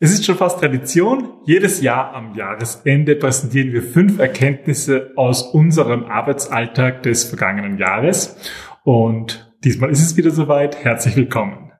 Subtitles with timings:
[0.00, 1.30] Es ist schon fast Tradition.
[1.44, 8.36] Jedes Jahr am Jahresende präsentieren wir fünf Erkenntnisse aus unserem Arbeitsalltag des vergangenen Jahres.
[8.84, 10.84] Und diesmal ist es wieder soweit.
[10.84, 11.72] Herzlich willkommen.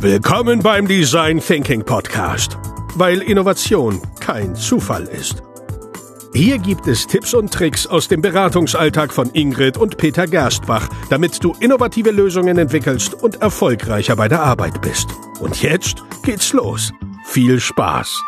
[0.00, 2.56] Willkommen beim Design Thinking Podcast,
[2.94, 5.42] weil Innovation kein Zufall ist.
[6.36, 11.42] Hier gibt es Tipps und Tricks aus dem Beratungsalltag von Ingrid und Peter Gerstbach, damit
[11.42, 15.08] du innovative Lösungen entwickelst und erfolgreicher bei der Arbeit bist.
[15.40, 16.92] Und jetzt geht's los.
[17.24, 18.22] Viel Spaß!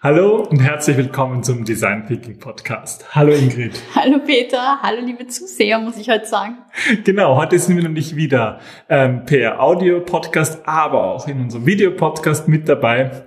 [0.00, 3.12] Hallo und herzlich willkommen zum Design Thinking Podcast.
[3.12, 3.72] Hallo Ingrid.
[3.96, 6.58] Hallo Peter, hallo liebe Zuseher, muss ich heute sagen.
[7.02, 11.90] Genau, heute sind wir nämlich wieder ähm, per Audio Podcast, aber auch in unserem Video
[11.90, 13.24] Podcast mit dabei.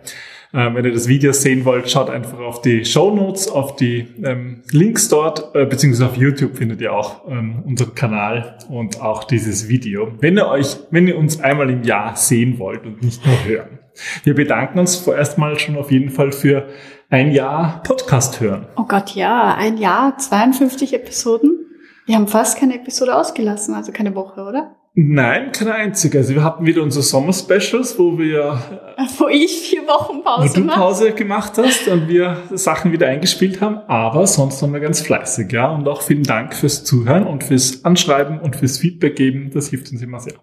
[0.53, 4.07] Ähm, wenn ihr das Video sehen wollt, schaut einfach auf die Show Notes, auf die
[4.23, 9.25] ähm, Links dort, äh, beziehungsweise auf YouTube findet ihr auch ähm, unseren Kanal und auch
[9.25, 10.13] dieses Video.
[10.19, 13.79] Wenn ihr euch, wenn ihr uns einmal im Jahr sehen wollt und nicht nur hören.
[14.23, 16.67] Wir bedanken uns vorerst mal schon auf jeden Fall für
[17.09, 18.67] ein Jahr Podcast hören.
[18.75, 21.65] Oh Gott, ja, ein Jahr, 52 Episoden.
[22.05, 24.75] Wir haben fast keine Episode ausgelassen, also keine Woche, oder?
[24.99, 26.17] Nein, keine einzige.
[26.17, 28.59] Also wir hatten wieder unsere Sommer-Specials, wo wir...
[29.19, 33.61] Wo ich vier Wochen Pause Wo du Pause gemacht hast und wir Sachen wieder eingespielt
[33.61, 33.77] haben.
[33.87, 35.69] Aber sonst waren wir ganz fleißig, ja.
[35.69, 39.51] Und auch vielen Dank fürs Zuhören und fürs Anschreiben und fürs Feedback geben.
[39.53, 40.33] Das hilft uns immer sehr.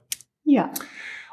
[0.44, 0.70] Ja.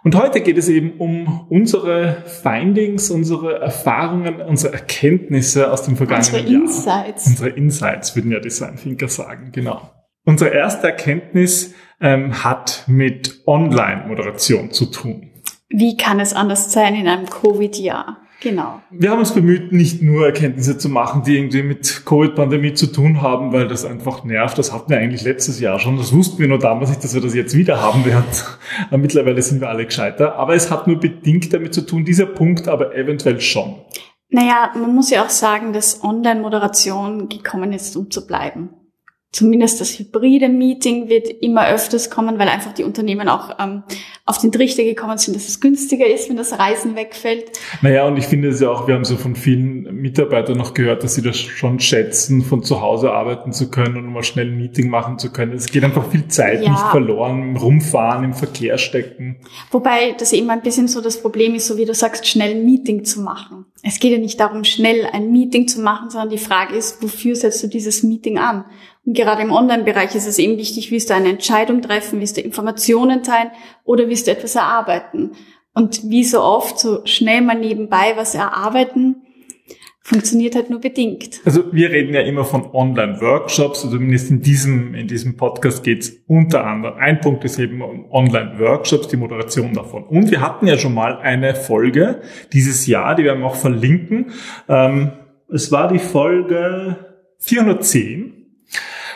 [0.03, 6.33] Und heute geht es eben um unsere Findings, unsere Erfahrungen, unsere Erkenntnisse aus dem vergangenen
[6.33, 6.61] unsere Jahr.
[6.63, 7.27] Unsere Insights.
[7.27, 9.91] Unsere Insights, würden ja Design Thinker sagen, genau.
[10.23, 15.29] Unsere erste Erkenntnis ähm, hat mit Online-Moderation zu tun.
[15.69, 18.17] Wie kann es anders sein in einem Covid-Jahr?
[18.41, 18.81] Genau.
[18.89, 23.21] Wir haben uns bemüht, nicht nur Erkenntnisse zu machen, die irgendwie mit Covid-Pandemie zu tun
[23.21, 24.57] haben, weil das einfach nervt.
[24.57, 25.97] Das hatten wir eigentlich letztes Jahr schon.
[25.97, 28.25] Das wussten wir nur damals nicht, dass wir das jetzt wieder haben werden.
[28.99, 30.35] Mittlerweile sind wir alle gescheiter.
[30.35, 33.75] Aber es hat nur bedingt damit zu tun, dieser Punkt aber eventuell schon.
[34.29, 38.69] Naja, man muss ja auch sagen, dass Online-Moderation gekommen ist, um zu bleiben
[39.31, 43.83] zumindest das hybride Meeting wird immer öfters kommen, weil einfach die Unternehmen auch ähm,
[44.25, 47.51] auf den Trichter gekommen sind, dass es günstiger ist, wenn das Reisen wegfällt.
[47.81, 51.03] Naja, und ich finde es ja auch, wir haben so von vielen Mitarbeitern noch gehört,
[51.03, 54.57] dass sie das schon schätzen, von zu Hause arbeiten zu können und mal schnell ein
[54.57, 55.53] Meeting machen zu können.
[55.53, 56.69] Es geht einfach viel Zeit ja.
[56.69, 59.37] nicht verloren, im Rumfahren, im Verkehr stecken.
[59.71, 62.65] Wobei das eben ein bisschen so das Problem ist, so wie du sagst, schnell ein
[62.65, 63.65] Meeting zu machen.
[63.83, 67.35] Es geht ja nicht darum, schnell ein Meeting zu machen, sondern die Frage ist, wofür
[67.35, 68.65] setzt du dieses Meeting an?
[69.05, 72.41] Und gerade im Online-Bereich ist es eben wichtig, willst du eine Entscheidung treffen, willst du
[72.41, 73.51] Informationen teilen
[73.83, 75.31] oder willst du etwas erarbeiten?
[75.73, 79.23] Und wie so oft, so schnell mal nebenbei was erarbeiten,
[80.03, 81.39] funktioniert halt nur bedingt.
[81.45, 86.01] Also wir reden ja immer von Online-Workshops, also zumindest in diesem, in diesem Podcast geht
[86.01, 86.97] es unter anderem.
[86.97, 90.03] Ein Punkt ist eben Online-Workshops, die Moderation davon.
[90.03, 94.31] Und wir hatten ja schon mal eine Folge dieses Jahr, die werden wir auch verlinken.
[94.67, 95.11] Ähm,
[95.49, 96.97] es war die Folge
[97.37, 98.40] 410 ähm,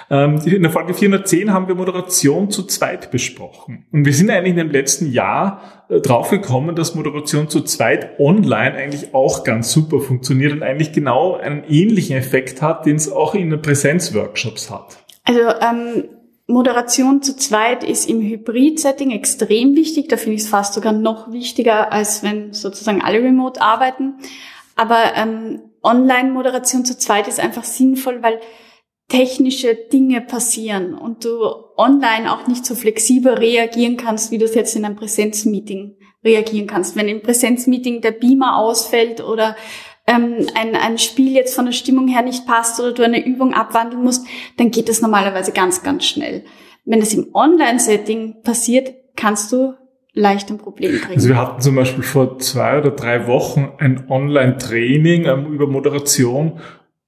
[0.09, 3.85] in der Folge 410 haben wir Moderation zu zweit besprochen.
[3.91, 8.75] Und wir sind eigentlich in dem letzten Jahr äh, draufgekommen, dass Moderation zu zweit online
[8.75, 13.33] eigentlich auch ganz super funktioniert und eigentlich genau einen ähnlichen Effekt hat, den es auch
[13.33, 14.97] in den Präsenzworkshops hat.
[15.23, 16.03] Also ähm,
[16.47, 20.09] Moderation zu zweit ist im Hybrid-Setting extrem wichtig.
[20.09, 24.15] Da finde ich es fast sogar noch wichtiger, als wenn sozusagen alle remote arbeiten.
[24.75, 28.39] Aber ähm, Online-Moderation zu zweit ist einfach sinnvoll, weil
[29.07, 31.37] technische Dinge passieren und du
[31.77, 36.67] online auch nicht so flexibel reagieren kannst, wie du es jetzt in einem Präsenzmeeting reagieren
[36.67, 36.95] kannst.
[36.95, 39.55] Wenn im Präsenzmeeting der Beamer ausfällt oder
[40.07, 43.53] ähm, ein, ein Spiel jetzt von der Stimmung her nicht passt oder du eine Übung
[43.53, 44.25] abwandeln musst,
[44.57, 46.43] dann geht das normalerweise ganz, ganz schnell.
[46.83, 49.73] Wenn es im Online-Setting passiert, kannst du
[50.13, 51.15] leicht ein Problem kriegen.
[51.15, 56.59] Also wir hatten zum Beispiel vor zwei oder drei Wochen ein Online-Training ähm, über Moderation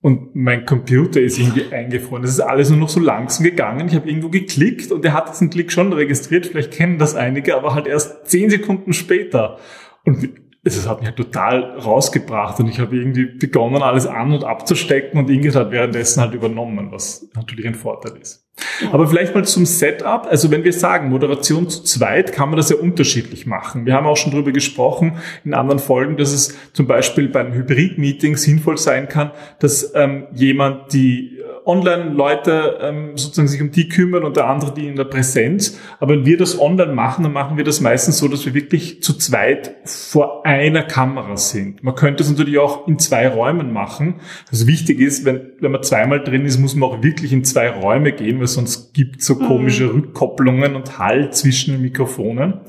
[0.02, 2.22] und mein Computer ist irgendwie eingefroren.
[2.22, 3.88] Das ist alles nur noch so langsam gegangen.
[3.88, 6.46] Ich habe irgendwo geklickt und der hat diesen Klick schon registriert.
[6.46, 9.58] Vielleicht kennen das einige, aber halt erst zehn Sekunden später.
[10.06, 10.30] Und
[10.76, 15.20] es hat mich halt total rausgebracht und ich habe irgendwie begonnen, alles an- und abzustecken
[15.20, 18.44] und Ingrid hat währenddessen halt übernommen, was natürlich ein Vorteil ist.
[18.92, 20.26] Aber vielleicht mal zum Setup.
[20.28, 23.86] Also wenn wir sagen, Moderation zu zweit, kann man das ja unterschiedlich machen.
[23.86, 28.36] Wir haben auch schon darüber gesprochen in anderen Folgen, dass es zum Beispiel beim Hybrid-Meeting
[28.36, 31.38] sinnvoll sein kann, dass ähm, jemand die
[31.68, 35.80] Online-Leute ähm, sozusagen sich um die kümmern und der andere die in der Präsenz.
[36.00, 39.04] Aber wenn wir das online machen, dann machen wir das meistens so, dass wir wirklich
[39.04, 41.84] zu zweit vor einer Kamera sind.
[41.84, 44.22] Man könnte es natürlich auch in zwei Räumen machen.
[44.50, 47.70] Also wichtig ist, wenn, wenn man zweimal drin ist, muss man auch wirklich in zwei
[47.70, 49.48] Räume gehen, weil sonst gibt es so mhm.
[49.48, 49.92] komische mhm.
[49.92, 52.62] Rückkopplungen und Hall zwischen den Mikrofonen.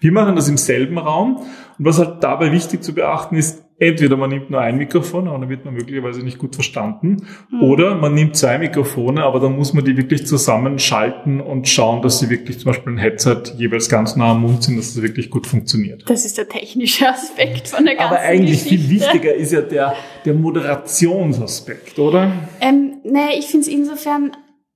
[0.00, 1.36] Wir machen das im selben Raum.
[1.78, 5.38] Und was halt dabei wichtig zu beachten ist, entweder man nimmt nur ein Mikrofon, aber
[5.38, 7.62] dann wird man möglicherweise nicht gut verstanden, mhm.
[7.62, 12.20] oder man nimmt zwei Mikrofone, aber dann muss man die wirklich zusammenschalten und schauen, dass
[12.20, 15.30] sie wirklich zum Beispiel ein Headset jeweils ganz nah am Mund sind, dass es wirklich
[15.30, 16.04] gut funktioniert.
[16.08, 18.86] Das ist der technische Aspekt von der ganzen Aber eigentlich Geschichte.
[18.86, 19.94] viel wichtiger ist ja der,
[20.24, 22.32] der Moderationsaspekt, oder?
[22.60, 24.32] Ähm, nee, ich finde es insofern,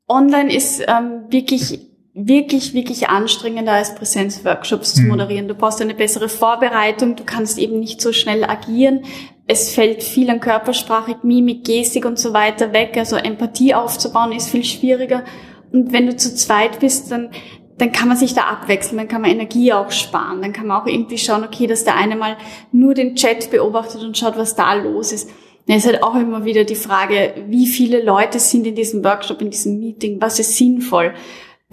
[0.08, 5.08] online ist ähm, wirklich wirklich, wirklich anstrengender als Präsenzworkshops zu mhm.
[5.08, 5.48] moderieren.
[5.48, 9.04] Du brauchst eine bessere Vorbereitung, du kannst eben nicht so schnell agieren.
[9.46, 12.96] Es fällt viel an Körpersprache, Mimik, Gestik und so weiter weg.
[12.96, 15.24] Also Empathie aufzubauen ist viel schwieriger.
[15.72, 17.30] Und wenn du zu zweit bist, dann,
[17.78, 20.80] dann kann man sich da abwechseln, dann kann man Energie auch sparen, dann kann man
[20.80, 22.36] auch irgendwie schauen, okay, dass der eine mal
[22.70, 25.30] nur den Chat beobachtet und schaut, was da los ist.
[25.66, 29.40] Es ist halt auch immer wieder die Frage, wie viele Leute sind in diesem Workshop,
[29.40, 31.14] in diesem Meeting, was ist sinnvoll?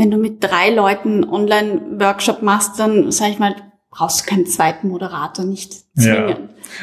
[0.01, 3.55] Wenn du mit drei Leuten Online-Workshop machst, dann sag ich mal,
[3.91, 6.27] brauchst du keinen zweiten Moderator nicht zwingen.
[6.27, 6.37] Ja.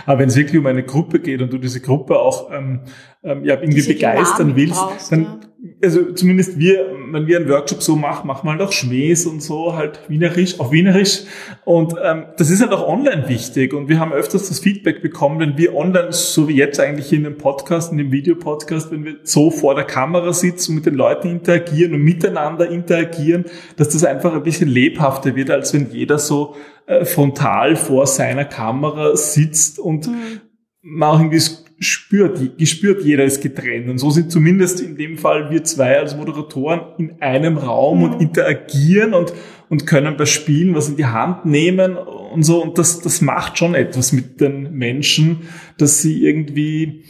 [0.07, 2.81] Aber wenn es wirklich um eine Gruppe geht und du diese Gruppe auch ähm,
[3.25, 5.41] ähm, ja, irgendwie Diese begeistern willst, brauchst, dann, ja.
[5.83, 9.43] also zumindest wir, wenn wir einen Workshop so machen, machen wir halt auch Schmähs und
[9.43, 11.25] so, halt wienerisch, auf wienerisch.
[11.65, 13.75] Und ähm, das ist halt auch online wichtig.
[13.75, 17.25] Und wir haben öfters das Feedback bekommen, wenn wir online, so wie jetzt eigentlich in
[17.25, 20.95] dem Podcast, in dem Videopodcast, wenn wir so vor der Kamera sitzen und mit den
[20.95, 23.47] Leuten interagieren und miteinander interagieren,
[23.77, 26.55] dass das einfach ein bisschen lebhafter wird, als wenn jeder so
[26.89, 30.41] äh, frontal vor seiner Kamera sitzt und mhm.
[30.83, 31.41] man auch irgendwie
[31.81, 33.89] spürt, gespürt, jeder ist getrennt.
[33.89, 38.05] Und so sind zumindest in dem Fall wir zwei als Moderatoren in einem Raum mhm.
[38.05, 39.33] und interagieren und,
[39.69, 42.63] und können bei Spielen was in die Hand nehmen und so.
[42.63, 45.49] Und das, das macht schon etwas mit den Menschen,
[45.79, 47.05] dass sie irgendwie,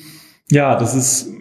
[0.50, 1.32] ja, das ist,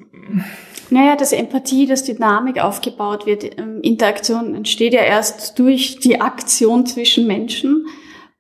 [0.89, 3.43] naja, dass Empathie, dass Dynamik aufgebaut wird.
[3.57, 7.85] Ähm, Interaktion entsteht ja erst durch die Aktion zwischen Menschen.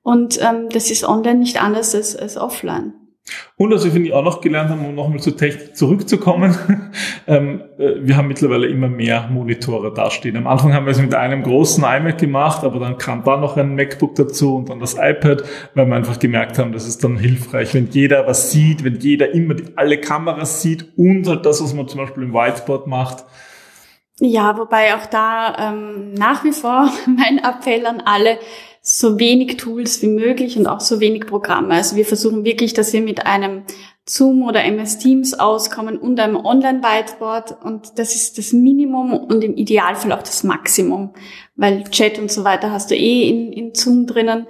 [0.07, 2.93] Und ähm, das ist online nicht anders als, als offline.
[3.57, 6.57] Und was wir, finde ich, auch noch gelernt haben, um nochmal zur Technik zurückzukommen,
[7.27, 10.37] ähm, äh, wir haben mittlerweile immer mehr Monitore dastehen.
[10.37, 13.57] Am Anfang haben wir es mit einem großen iMac gemacht, aber dann kam da noch
[13.57, 15.43] ein MacBook dazu und dann das iPad,
[15.73, 19.33] weil wir einfach gemerkt haben, das ist dann hilfreich, wenn jeder was sieht, wenn jeder
[19.33, 23.25] immer die, alle Kameras sieht und halt das, was man zum Beispiel im Whiteboard macht.
[24.19, 28.39] Ja, wobei auch da ähm, nach wie vor mein Appell an alle,
[28.89, 31.73] so wenig Tools wie möglich und auch so wenig Programme.
[31.73, 33.63] Also wir versuchen wirklich, dass wir mit einem
[34.05, 39.57] Zoom oder MS Teams auskommen und einem Online-Whiteboard und das ist das Minimum und im
[39.57, 41.13] Idealfall auch das Maximum,
[41.57, 44.47] weil Chat und so weiter hast du eh in, in Zoom drinnen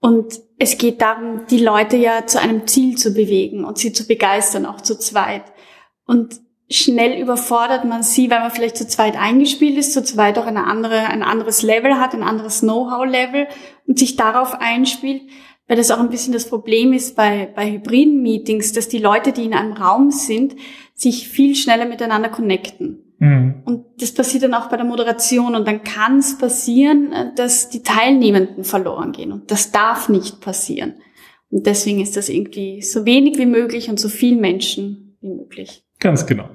[0.00, 4.06] und es geht darum, die Leute ja zu einem Ziel zu bewegen und sie zu
[4.06, 5.44] begeistern, auch zu zweit.
[6.06, 6.40] Und
[6.70, 10.66] schnell überfordert man sie, weil man vielleicht zu zweit eingespielt ist, zu zweit auch eine
[10.66, 13.46] andere, ein anderes Level hat, ein anderes Know-how-Level
[13.86, 15.22] und sich darauf einspielt,
[15.68, 19.32] weil das auch ein bisschen das Problem ist bei, bei hybriden Meetings, dass die Leute,
[19.32, 20.56] die in einem Raum sind,
[20.94, 23.14] sich viel schneller miteinander connecten.
[23.18, 23.62] Mhm.
[23.64, 27.82] Und das passiert dann auch bei der Moderation und dann kann es passieren, dass die
[27.82, 30.94] Teilnehmenden verloren gehen und das darf nicht passieren.
[31.50, 35.83] Und deswegen ist das irgendwie so wenig wie möglich und so viel Menschen wie möglich.
[36.00, 36.48] Ganz genau.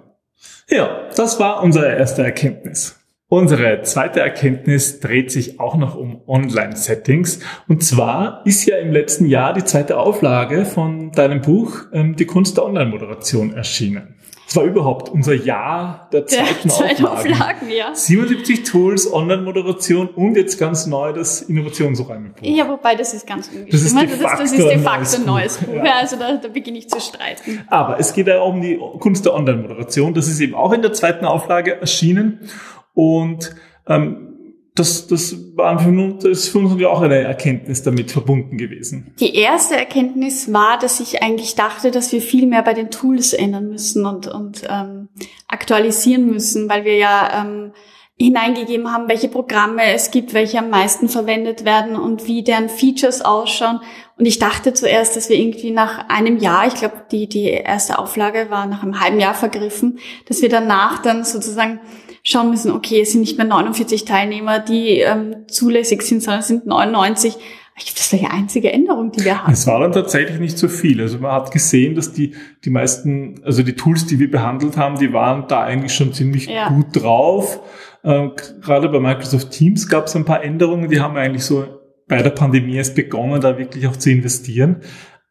[0.70, 3.00] Ja, das war unsere erste Erkenntnis.
[3.32, 7.42] Unsere zweite Erkenntnis dreht sich auch noch um Online-Settings.
[7.68, 12.26] Und zwar ist ja im letzten Jahr die zweite Auflage von deinem Buch ähm, Die
[12.26, 14.16] Kunst der Online-Moderation erschienen.
[14.50, 17.06] Es war überhaupt unser Jahr der zweiten, der Auflagen.
[17.06, 17.94] Auflagen ja.
[17.94, 22.42] 77 Tools, Online-Moderation und jetzt ganz neu das Innovationsräume-Buch.
[22.42, 23.72] Ja, wobei das ist ganz unwichtig.
[23.72, 25.76] Das ist de facto, das, das ist de facto ein neues Buch.
[25.76, 25.94] Ja.
[26.00, 27.62] Also da, da beginne ich zu streiten.
[27.68, 30.16] Aber es geht ja um die Kunst der Online-Moderation.
[30.16, 32.50] Das ist eben auch in der zweiten Auflage erschienen.
[32.96, 33.56] Und
[33.88, 34.29] ähm,
[34.80, 39.14] das, das war das ist für uns auch eine Erkenntnis damit verbunden gewesen.
[39.20, 43.34] Die erste Erkenntnis war, dass ich eigentlich dachte, dass wir viel mehr bei den Tools
[43.34, 45.10] ändern müssen und, und ähm,
[45.48, 47.74] aktualisieren müssen, weil wir ja ähm,
[48.18, 53.22] hineingegeben haben, welche Programme es gibt, welche am meisten verwendet werden und wie deren Features
[53.22, 53.80] ausschauen.
[54.18, 57.98] Und ich dachte zuerst, dass wir irgendwie nach einem Jahr, ich glaube, die, die erste
[57.98, 61.80] Auflage war nach einem halben Jahr vergriffen, dass wir danach dann sozusagen
[62.30, 66.48] schauen müssen, okay, es sind nicht mehr 49 Teilnehmer, die ähm, zulässig sind, sondern es
[66.48, 67.36] sind 99.
[67.78, 69.52] Ich glaube, das war die einzige Änderung, die wir hatten.
[69.52, 71.02] Es war dann tatsächlich nicht so viel.
[71.02, 75.00] Also man hat gesehen, dass die, die meisten, also die Tools, die wir behandelt haben,
[75.00, 76.70] die waren da eigentlich schon ziemlich ja.
[76.70, 77.62] gut drauf.
[78.04, 78.30] Äh,
[78.62, 81.66] gerade bei Microsoft Teams gab es ein paar Änderungen, die haben eigentlich so
[82.08, 84.82] bei der Pandemie erst begonnen, da wirklich auch zu investieren.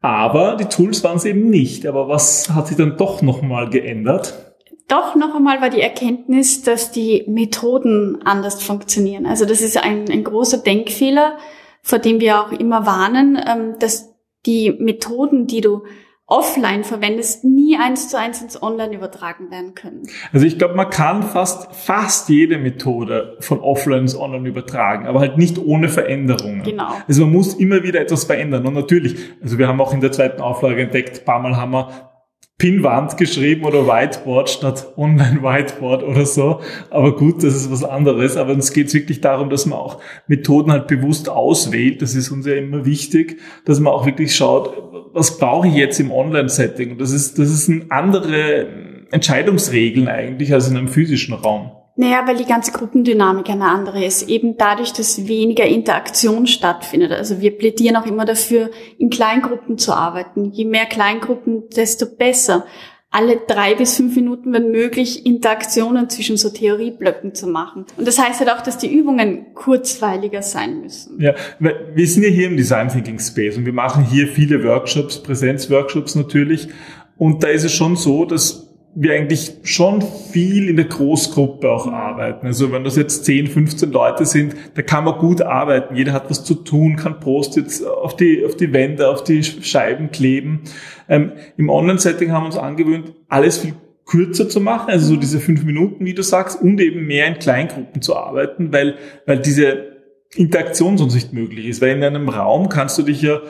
[0.00, 1.86] Aber die Tools waren es eben nicht.
[1.86, 4.47] Aber was hat sich dann doch nochmal geändert?
[4.88, 9.26] Doch noch einmal war die Erkenntnis, dass die Methoden anders funktionieren.
[9.26, 11.36] Also das ist ein, ein großer Denkfehler,
[11.82, 14.14] vor dem wir auch immer warnen, ähm, dass
[14.46, 15.82] die Methoden, die du
[16.26, 20.02] offline verwendest, nie eins zu eins ins Online übertragen werden können.
[20.32, 25.20] Also ich glaube, man kann fast, fast jede Methode von offline ins Online übertragen, aber
[25.20, 26.62] halt nicht ohne Veränderungen.
[26.64, 26.88] Genau.
[27.06, 28.66] Also man muss immer wieder etwas verändern.
[28.66, 31.72] Und natürlich, also wir haben auch in der zweiten Auflage entdeckt, ein paar Mal haben
[31.72, 32.08] wir
[32.58, 36.60] Pinwand geschrieben oder Whiteboard statt Online-Whiteboard oder so.
[36.90, 38.36] Aber gut, das ist was anderes.
[38.36, 42.02] Aber uns geht es wirklich darum, dass man auch Methoden halt bewusst auswählt.
[42.02, 44.72] Das ist uns ja immer wichtig, dass man auch wirklich schaut,
[45.12, 46.98] was brauche ich jetzt im Online-Setting?
[46.98, 48.66] Das ist, das ist ein andere
[49.12, 51.70] Entscheidungsregeln eigentlich als in einem physischen Raum.
[52.00, 54.28] Naja, weil die ganze Gruppendynamik eine andere ist.
[54.28, 57.10] Eben dadurch, dass weniger Interaktion stattfindet.
[57.10, 60.52] Also wir plädieren auch immer dafür, in Kleingruppen zu arbeiten.
[60.52, 62.64] Je mehr Kleingruppen, desto besser.
[63.10, 67.84] Alle drei bis fünf Minuten, wenn möglich, Interaktionen zwischen so Theorieblöcken zu machen.
[67.96, 71.20] Und das heißt halt auch, dass die Übungen kurzweiliger sein müssen.
[71.20, 75.20] Ja, wir sind ja hier im Design Thinking Space und wir machen hier viele Workshops,
[75.20, 76.68] Präsenzworkshops natürlich.
[77.16, 81.86] Und da ist es schon so, dass wir eigentlich schon viel in der Großgruppe auch
[81.86, 82.46] arbeiten.
[82.46, 85.94] Also wenn das jetzt 10, 15 Leute sind, da kann man gut arbeiten.
[85.94, 90.10] Jeder hat was zu tun, kann Post-its auf die, auf die Wände, auf die Scheiben
[90.10, 90.62] kleben.
[91.08, 95.38] Ähm, Im Online-Setting haben wir uns angewöhnt, alles viel kürzer zu machen, also so diese
[95.38, 99.98] fünf Minuten, wie du sagst, und eben mehr in Kleingruppen zu arbeiten, weil, weil diese
[100.34, 101.80] Interaktion sonst nicht möglich ist.
[101.82, 103.40] Weil in einem Raum kannst du dich ja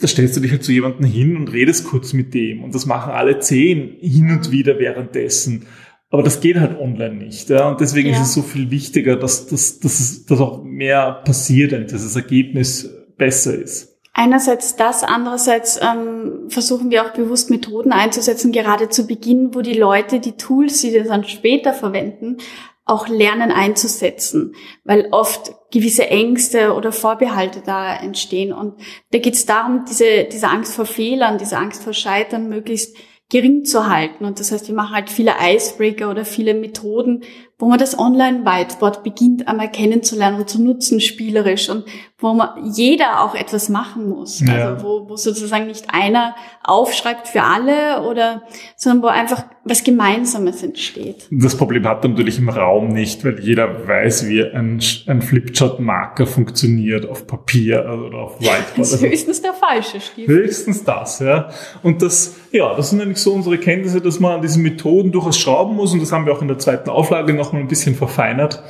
[0.00, 2.62] da stellst du dich halt zu jemandem hin und redest kurz mit dem.
[2.62, 5.66] Und das machen alle zehn hin und wieder währenddessen.
[6.10, 7.48] Aber das geht halt online nicht.
[7.48, 7.68] Ja?
[7.68, 8.16] Und deswegen ja.
[8.16, 12.90] ist es so viel wichtiger, dass, dass, dass, dass auch mehr passiert, dass das Ergebnis
[13.16, 13.96] besser ist.
[14.18, 19.74] Einerseits das, andererseits ähm, versuchen wir auch bewusst Methoden einzusetzen, gerade zu Beginn, wo die
[19.74, 22.38] Leute die Tools, die sie dann später verwenden,
[22.86, 28.52] auch lernen einzusetzen, weil oft gewisse Ängste oder Vorbehalte da entstehen.
[28.52, 28.74] Und
[29.10, 32.96] da geht es darum, diese, diese Angst vor Fehlern, diese Angst vor Scheitern möglichst
[33.28, 34.24] gering zu halten.
[34.24, 37.24] Und das heißt, wir machen halt viele Icebreaker oder viele Methoden,
[37.58, 41.84] wo man das Online-Whiteboard beginnt einmal kennenzulernen und zu nutzen, spielerisch und
[42.18, 44.40] wo man jeder auch etwas machen muss.
[44.40, 44.72] Ja.
[44.72, 48.42] Also wo, wo sozusagen nicht einer aufschreibt für alle oder,
[48.76, 51.26] sondern wo einfach was Gemeinsames entsteht.
[51.30, 57.08] Das Problem hat natürlich im Raum nicht, weil jeder weiß, wie ein, ein Flipchart-Marker funktioniert
[57.08, 58.78] auf Papier oder auf Whiteboard.
[58.78, 60.28] Das ist höchstens der falsche Stift.
[60.28, 61.48] Höchstens das, ja.
[61.82, 65.38] Und das, ja, das sind eigentlich so unsere Kenntnisse, dass man an diesen Methoden durchaus
[65.38, 67.94] schrauben muss und das haben wir auch in der zweiten Auflage noch mal ein bisschen
[67.94, 68.62] verfeinert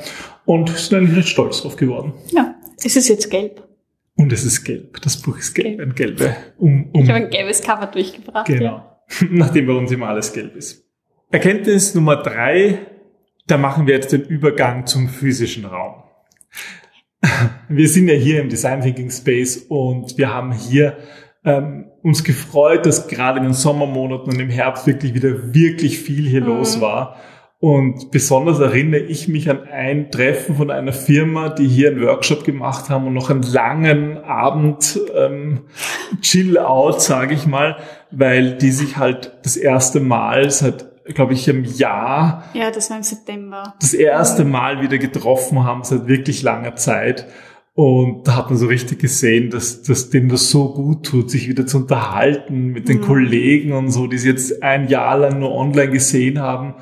[0.45, 2.13] und sind eigentlich recht stolz drauf geworden.
[2.31, 2.55] Ja.
[2.83, 3.67] Es ist jetzt gelb.
[4.15, 5.01] Und es ist gelb.
[5.01, 5.77] Das Buch ist gelb.
[5.77, 5.81] gelb.
[5.81, 6.35] Ein gelbe.
[6.57, 7.03] Um, um.
[7.03, 8.47] Ich habe ein gelbes Cover durchgebracht.
[8.47, 8.63] Genau.
[8.63, 8.99] Ja.
[9.31, 10.83] Nachdem bei uns immer alles gelb ist.
[11.31, 12.79] Erkenntnis Nummer drei.
[13.47, 16.03] Da machen wir jetzt den Übergang zum physischen Raum.
[17.69, 20.97] Wir sind ja hier im Design Thinking Space und wir haben hier
[21.43, 26.27] ähm, uns gefreut, dass gerade in den Sommermonaten und im Herbst wirklich wieder wirklich viel
[26.27, 26.47] hier mhm.
[26.47, 27.17] los war.
[27.59, 32.43] Und besonders erinnere ich mich an ein Treffen von einer Firma, die hier einen Workshop
[32.43, 35.61] gemacht haben und noch einen langen Abend ähm,
[36.21, 37.77] Chill-out, sage ich mal,
[38.11, 42.43] weil die sich halt das erste Mal seit, glaube ich, im Jahr.
[42.53, 43.73] Ja, das war im September.
[43.79, 47.25] Das erste Mal wieder getroffen haben seit wirklich langer Zeit.
[47.77, 51.47] Und da hat man so richtig gesehen, dass, dass denen das so gut tut, sich
[51.47, 53.03] wieder zu unterhalten mit den mhm.
[53.03, 56.73] Kollegen und so, die sie jetzt ein Jahr lang nur online gesehen haben.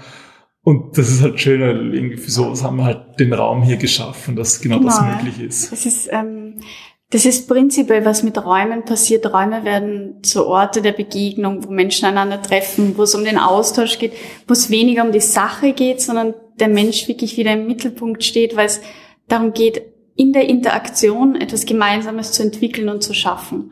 [0.64, 3.75] Und das ist halt schön, weil irgendwie für sowas haben wir halt den Raum hier
[3.75, 4.88] geschaffen, dass genau, genau.
[4.88, 5.70] das möglich ist.
[5.70, 6.62] Das ist, ähm,
[7.10, 9.25] das ist prinzipiell, was mit Räumen passiert.
[9.25, 14.00] Räume werden zu Orte der Begegnung, wo Menschen einander treffen, wo es um den Austausch
[14.00, 14.14] geht,
[14.48, 18.56] wo es weniger um die Sache geht, sondern der Mensch wirklich wieder im Mittelpunkt steht,
[18.56, 18.80] weil es
[19.28, 19.82] darum geht,
[20.15, 23.72] in der Interaktion etwas Gemeinsames zu entwickeln und zu schaffen.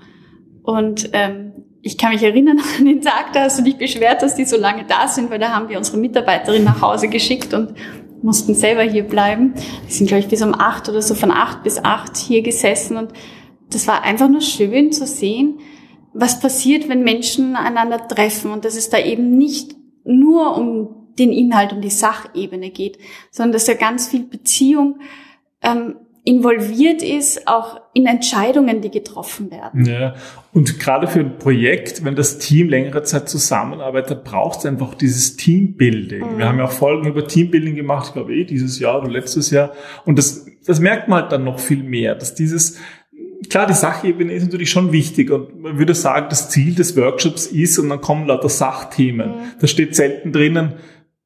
[0.61, 4.35] Und ähm, ich kann mich erinnern an den Tag, da hast du dich beschwert, dass
[4.35, 7.73] die so lange da sind, weil da haben wir unsere Mitarbeiterin nach Hause geschickt und
[8.21, 9.53] mussten selber hier bleiben.
[9.87, 12.97] Die sind, glaube ich, bis um acht oder so von acht bis acht hier gesessen
[12.97, 13.11] und
[13.69, 15.59] das war einfach nur schön zu sehen,
[16.13, 21.31] was passiert, wenn Menschen einander treffen und dass es da eben nicht nur um den
[21.31, 22.97] Inhalt, um die Sachebene geht,
[23.31, 24.99] sondern dass da ganz viel Beziehung
[25.61, 25.95] ähm,
[26.25, 29.85] involviert ist, auch in Entscheidungen, die getroffen werden.
[29.85, 30.15] Ja,
[30.53, 35.35] und gerade für ein Projekt, wenn das Team längere Zeit zusammenarbeitet, braucht es einfach dieses
[35.35, 36.33] Teambuilding.
[36.33, 36.37] Mhm.
[36.37, 39.51] Wir haben ja auch Folgen über Teambuilding gemacht, ich glaube eh dieses Jahr oder letztes
[39.51, 39.73] Jahr.
[40.05, 42.77] Und das, das merkt man halt dann noch viel mehr, dass dieses,
[43.49, 47.47] klar, die Sachebene ist natürlich schon wichtig und man würde sagen, das Ziel des Workshops
[47.47, 49.29] ist, und dann kommen lauter Sachthemen.
[49.29, 49.41] Mhm.
[49.59, 50.75] Da steht selten drinnen,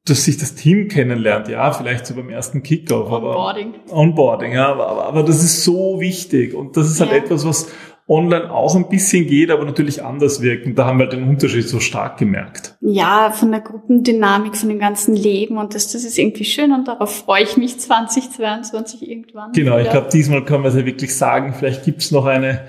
[0.04, 3.10] dass sich das Team kennenlernt, ja, vielleicht so beim ersten Kickoff.
[3.10, 3.74] Onboarding.
[3.86, 7.18] Aber, Onboarding, ja, aber, aber das ist so wichtig und das ist halt ja.
[7.18, 7.68] etwas, was
[8.08, 10.66] online auch ein bisschen geht, aber natürlich anders wirkt.
[10.66, 12.76] Und da haben wir halt den Unterschied so stark gemerkt.
[12.80, 16.88] Ja, von der Gruppendynamik, von dem ganzen Leben und das, das ist irgendwie schön und
[16.88, 19.52] darauf freue ich mich 2022 irgendwann.
[19.52, 19.82] Genau, wieder.
[19.82, 22.62] ich glaube, diesmal können wir es ja wirklich sagen, vielleicht gibt's noch eine,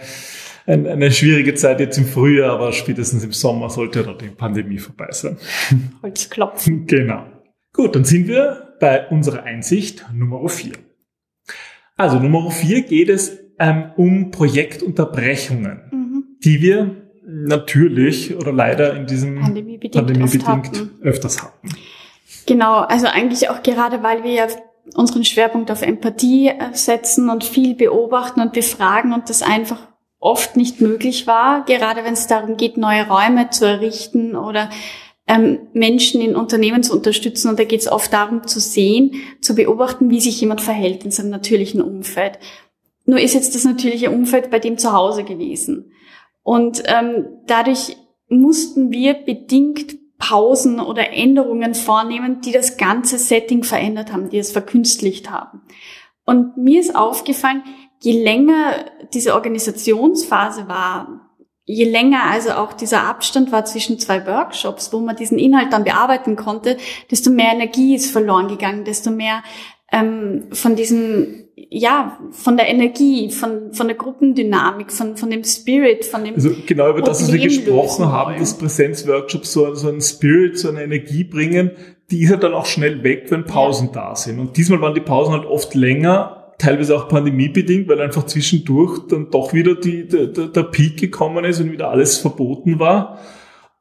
[0.69, 5.07] eine, schwierige Zeit jetzt im Frühjahr, aber spätestens im Sommer sollte dann die Pandemie vorbei
[5.11, 5.37] sein.
[6.03, 6.85] Holzklopfen.
[6.85, 7.25] Genau.
[7.73, 10.73] Gut, dann sind wir bei unserer Einsicht Nummer vier.
[11.97, 16.23] Also Nummer vier geht es ähm, um Projektunterbrechungen, mhm.
[16.43, 16.95] die wir
[17.25, 20.91] natürlich oder leider in diesem pandemiebedingt, pandemiebedingt hatten.
[21.01, 21.69] öfters hatten.
[22.45, 24.47] Genau, also eigentlich auch gerade, weil wir ja
[24.95, 30.57] unseren Schwerpunkt auf Empathie äh, setzen und viel beobachten und befragen und das einfach oft
[30.57, 34.69] nicht möglich war, gerade wenn es darum geht, neue Räume zu errichten oder
[35.27, 37.49] ähm, Menschen in Unternehmen zu unterstützen.
[37.49, 41.11] Und da geht es oft darum zu sehen, zu beobachten, wie sich jemand verhält in
[41.11, 42.39] seinem natürlichen Umfeld.
[43.05, 45.91] Nur ist jetzt das natürliche Umfeld bei dem zu Hause gewesen.
[46.43, 47.95] Und ähm, dadurch
[48.27, 54.51] mussten wir bedingt Pausen oder Änderungen vornehmen, die das ganze Setting verändert haben, die es
[54.51, 55.61] verkünstlicht haben.
[56.25, 57.63] Und mir ist aufgefallen,
[57.99, 61.29] je länger diese Organisationsphase war,
[61.65, 65.83] je länger also auch dieser Abstand war zwischen zwei Workshops, wo man diesen Inhalt dann
[65.83, 66.77] bearbeiten konnte,
[67.11, 69.43] desto mehr Energie ist verloren gegangen, desto mehr
[69.91, 76.05] ähm, von diesem ja, von der Energie, von, von der Gruppendynamik, von, von dem Spirit,
[76.05, 76.35] von dem.
[76.35, 80.69] Also genau über das, was wir gesprochen haben, dass Präsenzworkshops so, so einen Spirit, so
[80.69, 81.71] eine Energie bringen,
[82.11, 83.93] die ist ja dann auch schnell weg, wenn Pausen ja.
[83.93, 84.39] da sind.
[84.39, 89.31] Und diesmal waren die Pausen halt oft länger, teilweise auch pandemiebedingt, weil einfach zwischendurch dann
[89.31, 93.19] doch wieder die, der, der Peak gekommen ist und wieder alles verboten war.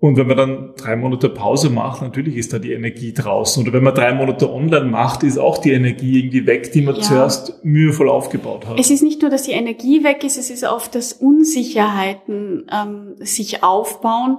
[0.01, 3.65] Und wenn man dann drei Monate Pause macht, natürlich ist da die Energie draußen.
[3.65, 6.95] Oder wenn man drei Monate online macht, ist auch die Energie irgendwie weg, die man
[6.95, 7.03] ja.
[7.03, 8.79] zuerst mühevoll aufgebaut hat.
[8.79, 13.17] Es ist nicht nur, dass die Energie weg ist, es ist oft, dass Unsicherheiten ähm,
[13.19, 14.39] sich aufbauen,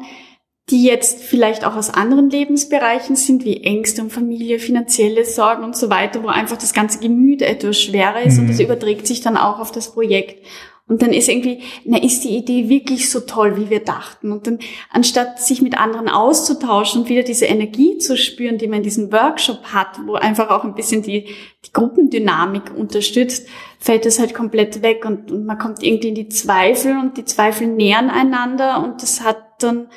[0.69, 5.75] die jetzt vielleicht auch aus anderen Lebensbereichen sind, wie Ängste um Familie, finanzielle Sorgen und
[5.75, 8.43] so weiter, wo einfach das ganze Gemüt etwas schwerer ist mhm.
[8.43, 10.45] und das überträgt sich dann auch auf das Projekt.
[10.89, 14.31] Und dann ist irgendwie, na, ist die Idee wirklich so toll, wie wir dachten?
[14.31, 14.57] Und dann,
[14.89, 19.11] anstatt sich mit anderen auszutauschen und wieder diese Energie zu spüren, die man in diesem
[19.11, 21.25] Workshop hat, wo einfach auch ein bisschen die,
[21.63, 26.29] die Gruppendynamik unterstützt, fällt es halt komplett weg und, und man kommt irgendwie in die
[26.29, 29.89] Zweifel und die Zweifel nähern einander und das hat dann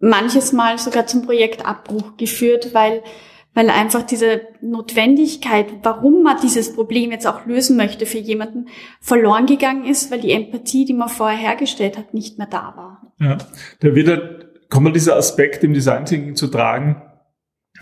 [0.00, 3.02] manches Mal sogar zum Projektabbruch geführt, weil
[3.52, 8.68] weil einfach diese Notwendigkeit, warum man dieses Problem jetzt auch lösen möchte für jemanden,
[9.00, 13.12] verloren gegangen ist, weil die Empathie, die man vorher hergestellt hat, nicht mehr da war.
[13.18, 13.38] Ja,
[13.80, 17.02] da wird halt, kommt dieser Aspekt im Design Thinking zu tragen,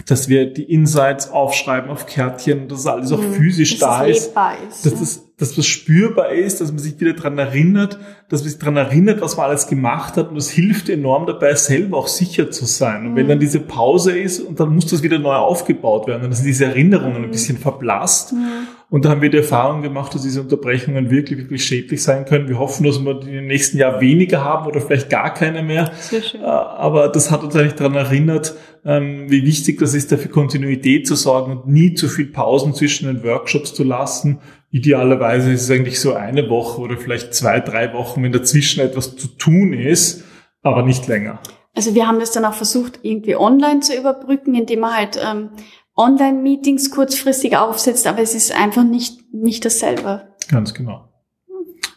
[0.06, 4.86] dass wir die Insights aufschreiben auf Kärtchen, dass alles auch mhm, physisch da ist, ist,
[4.86, 8.58] dass, das, dass das spürbar ist, dass man sich wieder dran erinnert, dass man sich
[8.58, 12.50] dran erinnert, was man alles gemacht hat und das hilft enorm dabei, selber auch sicher
[12.50, 13.06] zu sein.
[13.06, 13.16] Und mhm.
[13.16, 16.46] wenn dann diese Pause ist und dann muss das wieder neu aufgebaut werden, dann sind
[16.46, 17.24] diese Erinnerungen mhm.
[17.24, 18.68] ein bisschen verblasst mhm.
[18.90, 22.48] Und da haben wir die Erfahrung gemacht, dass diese Unterbrechungen wirklich, wirklich schädlich sein können.
[22.48, 25.90] Wir hoffen, dass wir im nächsten Jahr weniger haben oder vielleicht gar keine mehr.
[26.00, 26.40] Sehr schön.
[26.40, 28.54] Äh, aber das hat uns eigentlich daran erinnert,
[28.86, 33.08] ähm, wie wichtig das ist, dafür Kontinuität zu sorgen und nie zu viel Pausen zwischen
[33.08, 34.38] den Workshops zu lassen.
[34.70, 39.16] Idealerweise ist es eigentlich so eine Woche oder vielleicht zwei, drei Wochen, wenn dazwischen etwas
[39.16, 40.24] zu tun ist,
[40.62, 41.40] aber nicht länger.
[41.74, 45.50] Also wir haben das dann auch versucht, irgendwie online zu überbrücken, indem man halt ähm,
[45.98, 50.28] Online-Meetings kurzfristig aufsetzt, aber es ist einfach nicht, nicht dasselbe.
[50.48, 51.08] Ganz genau.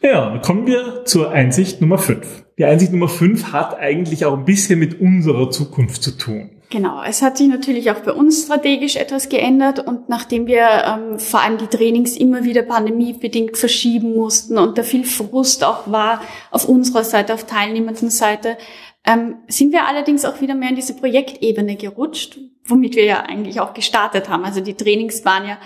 [0.01, 2.45] Ja, dann kommen wir zur Einsicht Nummer 5.
[2.57, 6.49] Die Einsicht Nummer 5 hat eigentlich auch ein bisschen mit unserer Zukunft zu tun.
[6.71, 11.19] Genau, es hat sich natürlich auch bei uns strategisch etwas geändert und nachdem wir ähm,
[11.19, 16.21] vor allem die Trainings immer wieder pandemiebedingt verschieben mussten und da viel Frust auch war
[16.49, 18.57] auf unserer Seite, auf teilnehmenden Seite,
[19.05, 23.59] ähm, sind wir allerdings auch wieder mehr in diese Projektebene gerutscht, womit wir ja eigentlich
[23.59, 24.45] auch gestartet haben.
[24.45, 25.57] Also die Trainings waren ja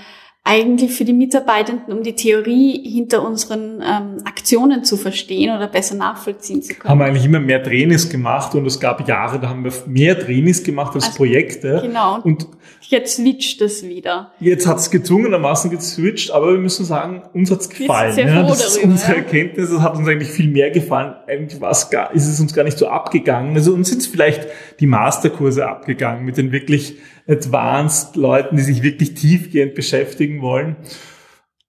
[0.47, 5.95] eigentlich für die Mitarbeitenden, um die Theorie hinter unseren ähm, Aktionen zu verstehen oder besser
[5.95, 6.91] nachvollziehen zu können.
[6.91, 10.19] Haben wir eigentlich immer mehr Trainings gemacht und es gab Jahre, da haben wir mehr
[10.19, 11.81] Trainings gemacht als also, Projekte.
[11.81, 12.19] Genau.
[12.21, 12.47] Und
[12.81, 14.33] jetzt switcht es wieder.
[14.39, 18.13] Jetzt hat es gezwungenermaßen geswitcht, aber wir müssen sagen, uns hat's gefallen.
[18.13, 19.15] Sehr ja, das darüber, ist unsere.
[19.15, 21.15] Erkenntnis, das hat uns eigentlich viel mehr gefallen.
[21.25, 23.55] Eigentlich war's gar, ist es uns gar nicht so abgegangen.
[23.55, 24.47] Also uns sind vielleicht
[24.79, 30.75] die Masterkurse abgegangen mit den wirklich advanced Leuten, die sich wirklich tiefgehend beschäftigen wollen.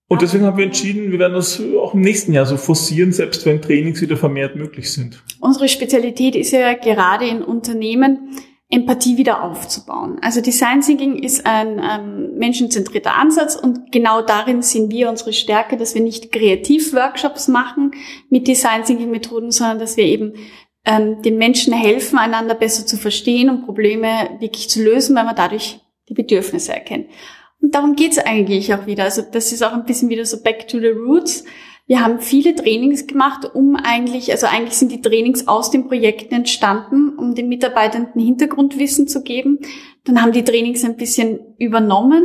[0.08, 3.44] Und deswegen haben wir entschieden, wir werden das auch im nächsten Jahr so forcieren, selbst
[3.44, 5.22] wenn Trainings wieder vermehrt möglich sind.
[5.40, 8.30] Unsere Spezialität ist ja gerade in Unternehmen,
[8.68, 10.18] Empathie wieder aufzubauen.
[10.22, 15.76] Also Design Thinking ist ein ähm, menschenzentrierter Ansatz und genau darin sehen wir unsere Stärke,
[15.76, 17.92] dass wir nicht Kreativworkshops machen
[18.28, 20.32] mit Design Thinking Methoden, sondern dass wir eben
[20.86, 25.36] ähm, den Menschen helfen, einander besser zu verstehen und Probleme wirklich zu lösen, weil man
[25.36, 27.08] dadurch die Bedürfnisse erkennt.
[27.60, 29.04] Und darum geht's eigentlich auch wieder.
[29.04, 31.44] Also das ist auch ein bisschen wieder so back to the roots.
[31.88, 36.34] Wir haben viele Trainings gemacht, um eigentlich, also eigentlich sind die Trainings aus den Projekten
[36.34, 39.60] entstanden, um den Mitarbeitenden Hintergrundwissen zu geben.
[40.04, 42.24] Dann haben die Trainings ein bisschen übernommen.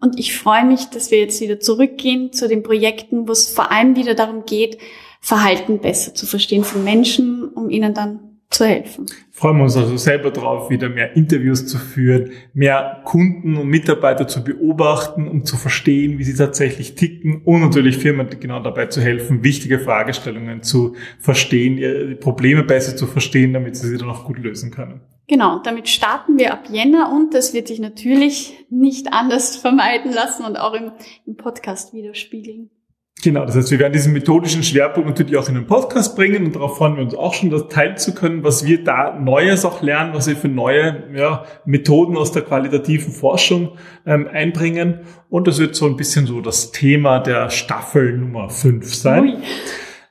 [0.00, 3.70] Und ich freue mich, dass wir jetzt wieder zurückgehen zu den Projekten, wo es vor
[3.70, 4.78] allem wieder darum geht,
[5.24, 8.18] Verhalten besser zu verstehen von Menschen, um ihnen dann
[8.50, 9.06] zu helfen.
[9.30, 14.26] Freuen wir uns also selber drauf, wieder mehr Interviews zu führen, mehr Kunden und Mitarbeiter
[14.28, 19.00] zu beobachten, um zu verstehen, wie sie tatsächlich ticken und natürlich Firmen genau dabei zu
[19.00, 24.24] helfen, wichtige Fragestellungen zu verstehen, ihre Probleme besser zu verstehen, damit sie sie dann auch
[24.24, 25.00] gut lösen können.
[25.28, 30.44] Genau, damit starten wir ab Jänner und das wird sich natürlich nicht anders vermeiden lassen
[30.44, 30.90] und auch im,
[31.26, 32.70] im Podcast widerspiegeln.
[33.22, 36.56] Genau, das heißt, wir werden diesen methodischen Schwerpunkt natürlich auch in den Podcast bringen und
[36.56, 39.80] darauf freuen wir uns auch schon, das teilen zu können, was wir da Neues auch
[39.80, 45.00] lernen, was wir für neue ja, Methoden aus der qualitativen Forschung ähm, einbringen.
[45.28, 49.24] Und das wird so ein bisschen so das Thema der Staffel Nummer 5 sein.
[49.24, 49.36] Ui.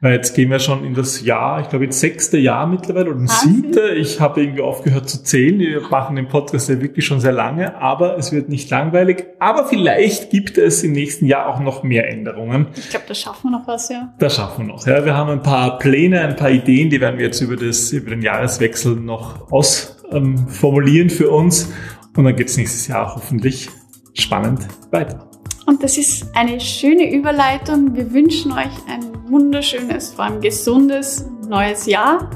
[0.04, 3.20] Weil jetzt gehen wir schon in das Jahr, ich glaube jetzt sechste Jahr mittlerweile oder
[3.20, 3.92] ein siebte.
[3.92, 5.60] Ich habe irgendwie aufgehört zu zählen.
[5.60, 9.26] Wir machen den Podcast ja wirklich schon sehr lange, aber es wird nicht langweilig.
[9.38, 12.70] Aber vielleicht gibt es im nächsten Jahr auch noch mehr Änderungen.
[12.76, 14.12] Ich glaube, da schaffen wir noch was, ja.
[14.18, 14.88] Da schaffen wir noch.
[14.88, 17.92] Ja, wir haben ein paar Pläne, ein paar Ideen, die werden wir jetzt über das,
[17.92, 21.72] über den Jahreswechsel noch ausformulieren ähm, für uns.
[22.18, 23.70] Und dann geht es nächstes Jahr hoffentlich
[24.16, 25.31] spannend weiter.
[25.66, 27.96] Und das ist eine schöne Überleitung.
[27.96, 32.30] Wir wünschen euch ein wunderschönes, vor allem gesundes neues Jahr.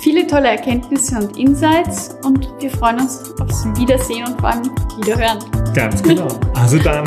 [0.00, 5.38] Viele tolle Erkenntnisse und Insights und wir freuen uns aufs Wiedersehen und vor allem Wiederhören.
[5.74, 6.28] Ganz genau.
[6.54, 7.04] Also dann,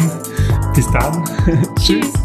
[0.73, 1.25] bis dann.
[1.79, 2.24] Tschüss.